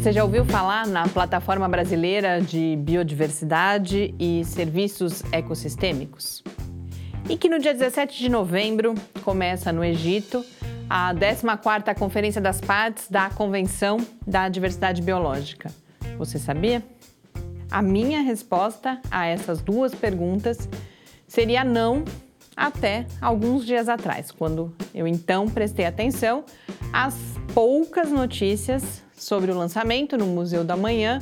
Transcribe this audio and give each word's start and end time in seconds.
Você 0.00 0.12
já 0.12 0.24
ouviu 0.24 0.46
falar 0.46 0.86
na 0.86 1.06
Plataforma 1.06 1.68
Brasileira 1.68 2.40
de 2.40 2.74
Biodiversidade 2.74 4.14
e 4.18 4.42
Serviços 4.46 5.22
Ecossistêmicos? 5.30 6.42
E 7.28 7.36
que 7.36 7.50
no 7.50 7.58
dia 7.58 7.74
17 7.74 8.18
de 8.18 8.30
novembro 8.30 8.94
começa 9.22 9.70
no 9.70 9.84
Egito 9.84 10.42
a 10.88 11.14
14ª 11.14 11.94
Conferência 11.98 12.40
das 12.40 12.62
Partes 12.62 13.10
da 13.10 13.28
Convenção 13.28 13.98
da 14.26 14.48
Diversidade 14.48 15.02
Biológica. 15.02 15.70
Você 16.16 16.38
sabia? 16.38 16.82
A 17.70 17.82
minha 17.82 18.22
resposta 18.22 19.02
a 19.10 19.26
essas 19.26 19.60
duas 19.60 19.94
perguntas 19.94 20.66
seria 21.28 21.62
não 21.62 22.04
até 22.56 23.06
alguns 23.20 23.64
dias 23.64 23.88
atrás, 23.88 24.30
quando 24.30 24.72
eu 24.94 25.06
então 25.06 25.48
prestei 25.48 25.86
atenção 25.86 26.44
às 26.92 27.14
poucas 27.54 28.10
notícias 28.10 29.02
sobre 29.16 29.50
o 29.50 29.56
lançamento 29.56 30.16
no 30.16 30.26
Museu 30.26 30.64
da 30.64 30.76
Manhã 30.76 31.20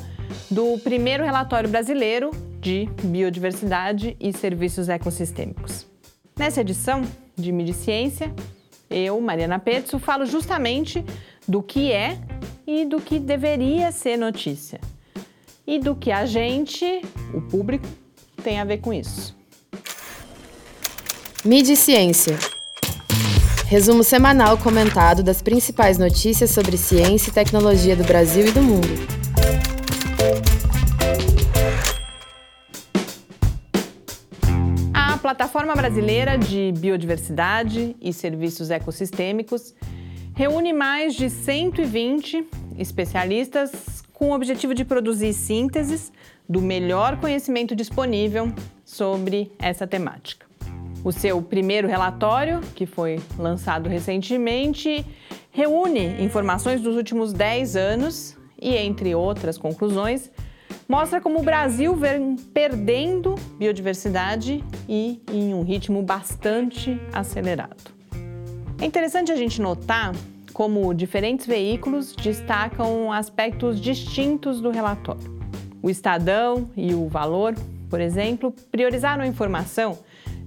do 0.50 0.78
primeiro 0.78 1.24
relatório 1.24 1.68
brasileiro 1.68 2.30
de 2.60 2.88
biodiversidade 3.02 4.16
e 4.18 4.32
serviços 4.32 4.88
ecossistêmicos. 4.88 5.86
Nessa 6.36 6.60
edição 6.60 7.02
de 7.36 7.52
Mídia 7.52 7.74
Ciência, 7.74 8.32
eu, 8.90 9.20
Mariana 9.20 9.58
Petzo, 9.58 9.98
falo 9.98 10.24
justamente 10.26 11.04
do 11.46 11.62
que 11.62 11.92
é 11.92 12.18
e 12.66 12.84
do 12.84 13.00
que 13.00 13.18
deveria 13.18 13.92
ser 13.92 14.16
notícia. 14.16 14.80
E 15.66 15.78
do 15.78 15.94
que 15.94 16.10
a 16.10 16.24
gente, 16.24 17.02
o 17.34 17.42
público, 17.42 17.86
tem 18.42 18.58
a 18.58 18.64
ver 18.64 18.78
com 18.78 18.92
isso. 18.92 19.37
Mídia 21.44 21.76
Ciência. 21.76 22.36
Resumo 23.66 24.02
semanal 24.02 24.58
comentado 24.58 25.22
das 25.22 25.40
principais 25.40 25.96
notícias 25.96 26.50
sobre 26.50 26.76
ciência 26.76 27.30
e 27.30 27.32
tecnologia 27.32 27.94
do 27.94 28.02
Brasil 28.02 28.48
e 28.48 28.50
do 28.50 28.60
mundo. 28.60 28.88
A 34.92 35.16
Plataforma 35.18 35.76
Brasileira 35.76 36.36
de 36.36 36.72
Biodiversidade 36.76 37.94
e 38.00 38.12
Serviços 38.12 38.68
Ecossistêmicos 38.68 39.76
reúne 40.34 40.72
mais 40.72 41.14
de 41.14 41.30
120 41.30 42.48
especialistas 42.76 44.02
com 44.12 44.30
o 44.30 44.34
objetivo 44.34 44.74
de 44.74 44.84
produzir 44.84 45.32
sínteses 45.32 46.10
do 46.48 46.60
melhor 46.60 47.20
conhecimento 47.20 47.76
disponível 47.76 48.52
sobre 48.84 49.52
essa 49.60 49.86
temática. 49.86 50.47
O 51.04 51.12
seu 51.12 51.40
primeiro 51.40 51.86
relatório, 51.86 52.60
que 52.74 52.84
foi 52.84 53.20
lançado 53.38 53.88
recentemente, 53.88 55.06
reúne 55.50 56.22
informações 56.22 56.80
dos 56.80 56.96
últimos 56.96 57.32
10 57.32 57.76
anos 57.76 58.36
e, 58.60 58.76
entre 58.76 59.14
outras 59.14 59.56
conclusões, 59.56 60.30
mostra 60.88 61.20
como 61.20 61.40
o 61.40 61.42
Brasil 61.42 61.94
vem 61.94 62.36
perdendo 62.36 63.34
biodiversidade 63.58 64.64
e 64.88 65.20
em 65.32 65.54
um 65.54 65.62
ritmo 65.62 66.02
bastante 66.02 67.00
acelerado. 67.12 67.92
É 68.80 68.84
interessante 68.84 69.30
a 69.30 69.36
gente 69.36 69.60
notar 69.60 70.12
como 70.52 70.92
diferentes 70.92 71.46
veículos 71.46 72.14
destacam 72.16 73.12
aspectos 73.12 73.80
distintos 73.80 74.60
do 74.60 74.70
relatório. 74.70 75.38
O 75.80 75.88
Estadão 75.88 76.68
e 76.76 76.92
o 76.94 77.06
Valor, 77.06 77.54
por 77.88 78.00
exemplo, 78.00 78.52
priorizaram 78.70 79.22
a 79.22 79.26
informação 79.26 79.98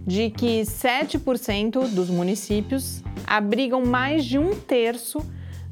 de 0.05 0.29
que 0.29 0.61
7% 0.61 1.87
dos 1.89 2.09
municípios 2.09 3.03
abrigam 3.25 3.85
mais 3.85 4.25
de 4.25 4.37
um 4.37 4.55
terço 4.55 5.19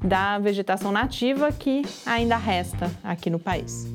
da 0.03 0.39
vegetação 0.39 0.91
nativa 0.91 1.52
que 1.52 1.81
ainda 2.05 2.38
resta 2.38 2.91
aqui 3.04 3.30
no 3.30 3.39
país. 3.39 3.87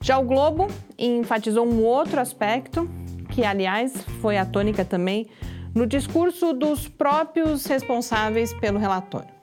Já 0.00 0.18
o 0.18 0.24
Globo 0.24 0.68
enfatizou 0.98 1.66
um 1.66 1.82
outro 1.82 2.20
aspecto, 2.20 2.88
que 3.30 3.44
aliás 3.44 3.92
foi 4.20 4.36
a 4.36 4.44
tônica 4.44 4.84
também 4.84 5.26
no 5.74 5.86
discurso 5.86 6.52
dos 6.52 6.88
próprios 6.88 7.66
responsáveis 7.66 8.52
pelo 8.54 8.78
relatório. 8.78 9.34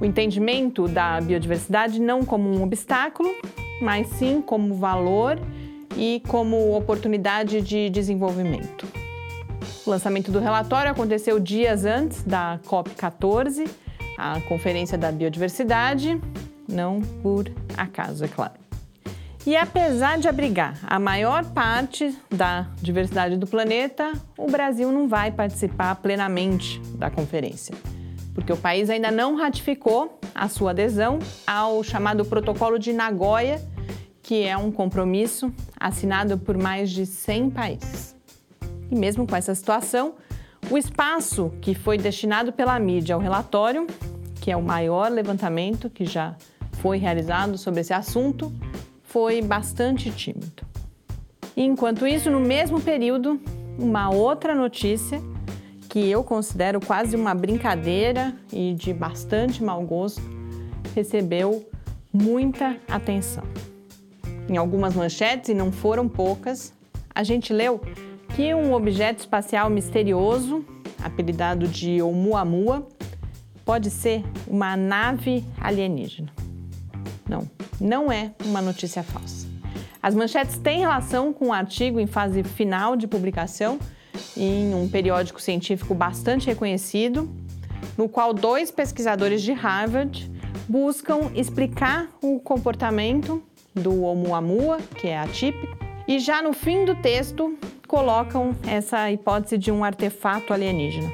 O 0.00 0.04
entendimento 0.04 0.88
da 0.88 1.20
biodiversidade 1.20 2.00
não 2.00 2.24
como 2.24 2.48
um 2.48 2.62
obstáculo, 2.62 3.30
mas 3.82 4.06
sim 4.08 4.40
como 4.40 4.74
valor 4.74 5.38
e 5.96 6.22
como 6.26 6.74
oportunidade 6.76 7.60
de 7.60 7.90
desenvolvimento. 7.90 8.99
O 9.90 9.92
lançamento 9.92 10.30
do 10.30 10.38
relatório 10.38 10.88
aconteceu 10.88 11.40
dias 11.40 11.84
antes 11.84 12.22
da 12.22 12.60
COP14, 12.64 13.68
a 14.16 14.40
Conferência 14.42 14.96
da 14.96 15.10
Biodiversidade, 15.10 16.16
não 16.68 17.00
por 17.00 17.50
acaso, 17.76 18.24
é 18.24 18.28
claro. 18.28 18.52
E 19.44 19.56
apesar 19.56 20.16
de 20.16 20.28
abrigar 20.28 20.78
a 20.86 21.00
maior 21.00 21.44
parte 21.44 22.16
da 22.30 22.68
diversidade 22.80 23.36
do 23.36 23.48
planeta, 23.48 24.12
o 24.38 24.48
Brasil 24.48 24.92
não 24.92 25.08
vai 25.08 25.32
participar 25.32 25.96
plenamente 25.96 26.80
da 26.94 27.10
conferência, 27.10 27.74
porque 28.32 28.52
o 28.52 28.56
país 28.56 28.88
ainda 28.88 29.10
não 29.10 29.34
ratificou 29.34 30.20
a 30.32 30.48
sua 30.48 30.70
adesão 30.70 31.18
ao 31.44 31.82
chamado 31.82 32.24
Protocolo 32.24 32.78
de 32.78 32.92
Nagoya, 32.92 33.60
que 34.22 34.44
é 34.44 34.56
um 34.56 34.70
compromisso 34.70 35.52
assinado 35.80 36.38
por 36.38 36.56
mais 36.56 36.92
de 36.92 37.04
100 37.04 37.50
países. 37.50 38.09
E 38.90 38.94
mesmo 38.94 39.26
com 39.26 39.36
essa 39.36 39.54
situação, 39.54 40.14
o 40.70 40.76
espaço 40.76 41.52
que 41.60 41.74
foi 41.74 41.96
destinado 41.96 42.52
pela 42.52 42.78
mídia 42.78 43.14
ao 43.14 43.20
relatório, 43.20 43.86
que 44.40 44.50
é 44.50 44.56
o 44.56 44.62
maior 44.62 45.10
levantamento 45.10 45.88
que 45.88 46.04
já 46.04 46.34
foi 46.80 46.98
realizado 46.98 47.56
sobre 47.56 47.80
esse 47.80 47.92
assunto, 47.92 48.52
foi 49.02 49.42
bastante 49.42 50.10
tímido. 50.10 50.64
Enquanto 51.56 52.06
isso, 52.06 52.30
no 52.30 52.40
mesmo 52.40 52.80
período, 52.80 53.40
uma 53.78 54.10
outra 54.10 54.54
notícia 54.54 55.20
que 55.88 56.08
eu 56.08 56.22
considero 56.22 56.80
quase 56.80 57.16
uma 57.16 57.34
brincadeira 57.34 58.34
e 58.52 58.72
de 58.74 58.94
bastante 58.94 59.62
mau 59.62 59.82
gosto 59.82 60.22
recebeu 60.94 61.68
muita 62.12 62.76
atenção. 62.88 63.44
Em 64.48 64.56
algumas 64.56 64.94
manchetes, 64.94 65.50
e 65.50 65.54
não 65.54 65.70
foram 65.70 66.08
poucas, 66.08 66.72
a 67.14 67.22
gente 67.22 67.52
leu 67.52 67.80
que 68.40 68.54
um 68.54 68.72
objeto 68.72 69.18
espacial 69.18 69.68
misterioso, 69.68 70.64
apelidado 71.04 71.68
de 71.68 72.00
Oumuamua, 72.00 72.88
pode 73.66 73.90
ser 73.90 74.24
uma 74.46 74.74
nave 74.78 75.44
alienígena. 75.60 76.32
Não, 77.28 77.46
não 77.78 78.10
é 78.10 78.32
uma 78.46 78.62
notícia 78.62 79.02
falsa. 79.02 79.46
As 80.02 80.14
manchetes 80.14 80.56
têm 80.56 80.78
relação 80.78 81.34
com 81.34 81.48
um 81.48 81.52
artigo 81.52 82.00
em 82.00 82.06
fase 82.06 82.42
final 82.42 82.96
de 82.96 83.06
publicação 83.06 83.78
em 84.34 84.74
um 84.74 84.88
periódico 84.88 85.38
científico 85.38 85.94
bastante 85.94 86.46
reconhecido, 86.46 87.28
no 87.94 88.08
qual 88.08 88.32
dois 88.32 88.70
pesquisadores 88.70 89.42
de 89.42 89.52
Harvard 89.52 90.32
buscam 90.66 91.30
explicar 91.34 92.08
o 92.22 92.40
comportamento 92.40 93.42
do 93.74 94.02
Oumuamua, 94.02 94.78
que 94.96 95.08
é 95.08 95.18
atípico, 95.18 95.76
e 96.08 96.18
já 96.18 96.40
no 96.40 96.54
fim 96.54 96.86
do 96.86 96.94
texto 96.94 97.54
colocam 97.90 98.54
essa 98.68 99.10
hipótese 99.10 99.58
de 99.58 99.72
um 99.72 99.82
artefato 99.82 100.52
alienígena. 100.52 101.10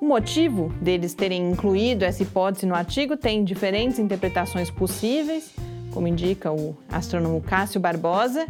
O 0.00 0.06
motivo 0.06 0.72
deles 0.80 1.12
terem 1.12 1.50
incluído 1.50 2.02
essa 2.02 2.22
hipótese 2.22 2.64
no 2.64 2.74
artigo 2.74 3.14
tem 3.14 3.44
diferentes 3.44 3.98
interpretações 3.98 4.70
possíveis, 4.70 5.54
como 5.92 6.08
indica 6.08 6.50
o 6.50 6.74
astrônomo 6.90 7.42
Cássio 7.42 7.78
Barbosa, 7.78 8.46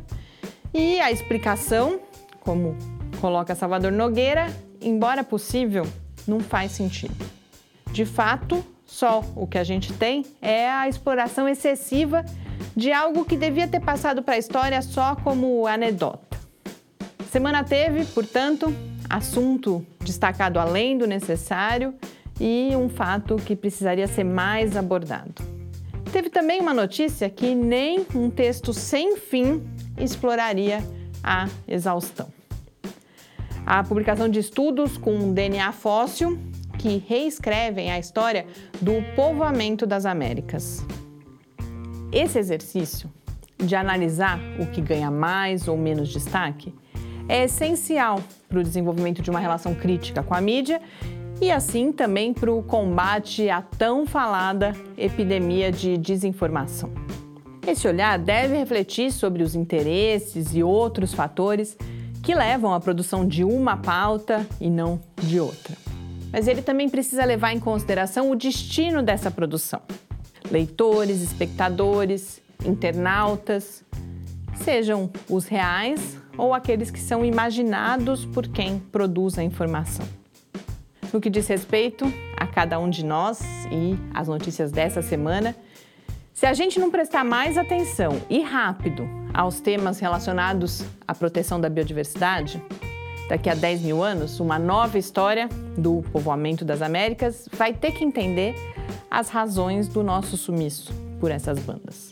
e 0.72 1.00
a 1.00 1.10
explicação, 1.10 1.98
como 2.38 2.76
coloca 3.20 3.56
Salvador 3.56 3.90
Nogueira, 3.90 4.46
embora 4.80 5.24
possível, 5.24 5.84
não 6.28 6.38
faz 6.38 6.70
sentido. 6.70 7.16
De 7.90 8.04
fato, 8.04 8.64
só 8.86 9.24
o 9.34 9.48
que 9.48 9.58
a 9.58 9.64
gente 9.64 9.92
tem 9.94 10.24
é 10.40 10.70
a 10.70 10.88
exploração 10.88 11.48
excessiva 11.48 12.24
de 12.76 12.92
algo 12.92 13.24
que 13.24 13.36
devia 13.36 13.66
ter 13.66 13.80
passado 13.80 14.22
para 14.22 14.34
a 14.34 14.38
história 14.38 14.80
só 14.80 15.16
como 15.16 15.66
anedota. 15.66 16.27
Semana 17.30 17.62
teve, 17.62 18.06
portanto, 18.06 18.74
assunto 19.08 19.84
destacado 20.00 20.58
além 20.58 20.96
do 20.96 21.06
necessário 21.06 21.94
e 22.40 22.74
um 22.74 22.88
fato 22.88 23.36
que 23.36 23.54
precisaria 23.54 24.06
ser 24.06 24.24
mais 24.24 24.74
abordado. 24.76 25.34
Teve 26.10 26.30
também 26.30 26.58
uma 26.58 26.72
notícia 26.72 27.28
que 27.28 27.54
nem 27.54 28.06
um 28.14 28.30
texto 28.30 28.72
sem 28.72 29.18
fim 29.18 29.62
exploraria 29.98 30.82
a 31.22 31.48
exaustão. 31.66 32.28
A 33.66 33.84
publicação 33.84 34.26
de 34.26 34.38
estudos 34.38 34.96
com 34.96 35.34
DNA 35.34 35.70
fóssil 35.72 36.38
que 36.78 37.04
reescrevem 37.06 37.90
a 37.90 37.98
história 37.98 38.46
do 38.80 39.02
povoamento 39.14 39.86
das 39.86 40.06
Américas. 40.06 40.82
Esse 42.10 42.38
exercício 42.38 43.12
de 43.58 43.76
analisar 43.76 44.40
o 44.58 44.66
que 44.66 44.80
ganha 44.80 45.10
mais 45.10 45.68
ou 45.68 45.76
menos 45.76 46.08
destaque 46.08 46.72
é 47.28 47.44
essencial 47.44 48.20
para 48.48 48.58
o 48.58 48.62
desenvolvimento 48.62 49.20
de 49.20 49.30
uma 49.30 49.38
relação 49.38 49.74
crítica 49.74 50.22
com 50.22 50.34
a 50.34 50.40
mídia 50.40 50.80
e 51.40 51.50
assim 51.50 51.92
também 51.92 52.32
para 52.32 52.52
o 52.52 52.62
combate 52.62 53.48
à 53.48 53.62
tão 53.62 54.06
falada 54.06 54.74
epidemia 54.96 55.70
de 55.70 55.96
desinformação. 55.96 56.90
Esse 57.66 57.86
olhar 57.86 58.18
deve 58.18 58.56
refletir 58.56 59.12
sobre 59.12 59.42
os 59.42 59.54
interesses 59.54 60.54
e 60.54 60.62
outros 60.62 61.12
fatores 61.12 61.76
que 62.22 62.34
levam 62.34 62.72
à 62.72 62.80
produção 62.80 63.26
de 63.26 63.44
uma 63.44 63.76
pauta 63.76 64.46
e 64.60 64.70
não 64.70 64.98
de 65.22 65.38
outra. 65.38 65.76
Mas 66.32 66.48
ele 66.48 66.62
também 66.62 66.88
precisa 66.88 67.24
levar 67.24 67.52
em 67.52 67.60
consideração 67.60 68.30
o 68.30 68.36
destino 68.36 69.02
dessa 69.02 69.30
produção. 69.30 69.80
Leitores, 70.50 71.20
espectadores, 71.20 72.40
internautas, 72.64 73.84
sejam 74.58 75.10
os 75.28 75.46
reais 75.46 76.18
ou 76.36 76.54
aqueles 76.54 76.90
que 76.90 77.00
são 77.00 77.24
imaginados 77.24 78.24
por 78.24 78.46
quem 78.46 78.78
produz 78.78 79.38
a 79.38 79.42
informação. 79.42 80.06
No 81.12 81.20
que 81.20 81.30
diz 81.30 81.46
respeito 81.48 82.04
a 82.36 82.46
cada 82.46 82.78
um 82.78 82.90
de 82.90 83.04
nós 83.04 83.40
e 83.72 83.96
as 84.14 84.28
notícias 84.28 84.70
dessa 84.70 85.00
semana, 85.02 85.56
se 86.34 86.46
a 86.46 86.52
gente 86.52 86.78
não 86.78 86.90
prestar 86.90 87.24
mais 87.24 87.58
atenção 87.58 88.20
e 88.30 88.40
rápido 88.42 89.08
aos 89.34 89.60
temas 89.60 89.98
relacionados 89.98 90.84
à 91.06 91.14
proteção 91.14 91.60
da 91.60 91.68
biodiversidade, 91.68 92.62
daqui 93.28 93.50
a 93.50 93.54
10 93.54 93.82
mil 93.82 94.02
anos, 94.02 94.38
uma 94.38 94.58
nova 94.58 94.98
história 94.98 95.48
do 95.76 96.02
povoamento 96.12 96.64
das 96.64 96.80
Américas 96.80 97.48
vai 97.52 97.72
ter 97.72 97.92
que 97.92 98.04
entender 98.04 98.54
as 99.10 99.28
razões 99.28 99.88
do 99.88 100.02
nosso 100.02 100.36
sumiço 100.36 100.92
por 101.18 101.30
essas 101.30 101.58
bandas. 101.58 102.08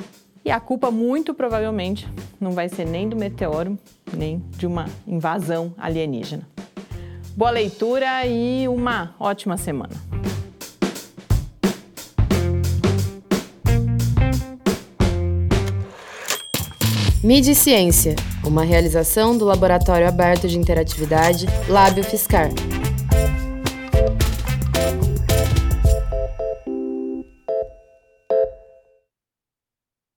E 0.47 0.51
a 0.53 0.61
culpa, 0.61 0.93
muito 0.93 1.35
provavelmente, 1.35 2.09
não 2.41 2.53
vai 2.53 2.69
ser 2.69 2.87
nem 2.87 3.09
do 3.09 3.17
meteoro, 3.17 3.77
nem 4.17 4.41
de 4.57 4.65
uma 4.65 4.87
invasão 5.05 5.75
alienígena. 5.77 6.49
Boa 7.37 7.51
leitura 7.51 8.25
e 8.25 8.69
uma 8.69 9.13
ótima 9.19 9.57
semana. 9.57 9.91
Mídia 17.25 17.51
e 17.51 17.57
Ciência, 17.57 18.15
uma 18.45 18.63
realização 18.63 19.37
do 19.37 19.45
Laboratório 19.45 20.07
Aberto 20.07 20.47
de 20.47 20.57
Interatividade 20.57 21.47
Lábio 21.69 22.05
Fiscar. 22.05 22.51